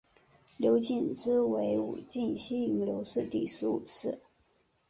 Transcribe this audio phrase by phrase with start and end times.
[0.57, 4.17] 刘谨之为武进西营刘氏第十五世。